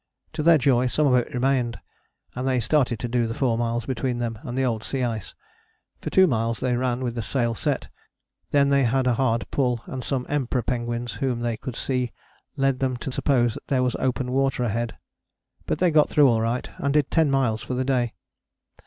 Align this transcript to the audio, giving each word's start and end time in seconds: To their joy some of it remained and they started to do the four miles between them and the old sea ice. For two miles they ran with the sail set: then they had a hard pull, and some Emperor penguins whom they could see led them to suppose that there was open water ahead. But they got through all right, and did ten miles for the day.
To 0.33 0.41
their 0.41 0.57
joy 0.57 0.87
some 0.87 1.05
of 1.05 1.13
it 1.13 1.31
remained 1.31 1.79
and 2.33 2.47
they 2.47 2.59
started 2.59 2.97
to 3.01 3.07
do 3.07 3.27
the 3.27 3.35
four 3.35 3.55
miles 3.55 3.85
between 3.85 4.17
them 4.17 4.39
and 4.41 4.57
the 4.57 4.65
old 4.65 4.83
sea 4.83 5.03
ice. 5.03 5.35
For 6.01 6.09
two 6.09 6.25
miles 6.25 6.59
they 6.59 6.75
ran 6.75 7.03
with 7.03 7.13
the 7.13 7.21
sail 7.21 7.53
set: 7.53 7.87
then 8.49 8.69
they 8.69 8.83
had 8.85 9.05
a 9.05 9.13
hard 9.13 9.45
pull, 9.51 9.81
and 9.85 10.03
some 10.03 10.25
Emperor 10.27 10.63
penguins 10.63 11.13
whom 11.21 11.41
they 11.41 11.55
could 11.55 11.75
see 11.75 12.11
led 12.57 12.79
them 12.79 12.97
to 12.97 13.11
suppose 13.11 13.53
that 13.53 13.67
there 13.67 13.83
was 13.83 13.95
open 13.97 14.31
water 14.31 14.63
ahead. 14.63 14.97
But 15.67 15.77
they 15.77 15.91
got 15.91 16.09
through 16.09 16.29
all 16.29 16.41
right, 16.41 16.67
and 16.79 16.91
did 16.91 17.11
ten 17.11 17.29
miles 17.29 17.61
for 17.61 17.75
the 17.75 17.85
day. 17.85 18.15